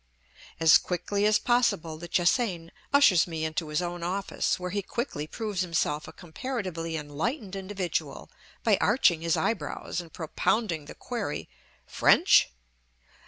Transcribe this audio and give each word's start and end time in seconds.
As 0.59 0.79
quickly 0.79 1.27
as 1.27 1.37
possible 1.37 1.99
the 1.99 2.07
Che 2.07 2.23
hsein 2.23 2.71
ushers 2.91 3.27
me 3.27 3.45
into 3.45 3.67
his 3.67 3.83
own 3.83 4.01
office, 4.01 4.59
where 4.59 4.71
he 4.71 4.81
quickly 4.81 5.27
proves 5.27 5.61
himself 5.61 6.07
a 6.07 6.11
comparatively 6.11 6.97
enlightened 6.97 7.55
individual 7.55 8.31
by 8.63 8.79
arching 8.81 9.21
his 9.21 9.37
eyebrows 9.37 10.01
and 10.01 10.11
propounding 10.11 10.85
the 10.85 10.95
query, 10.95 11.47
"French?" 11.85 12.49